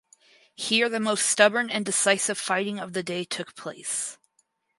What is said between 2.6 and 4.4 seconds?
of the day took place.